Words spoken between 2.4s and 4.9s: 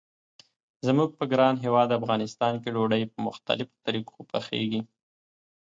کې ډوډۍ په مختلفو طریقو پخیږي.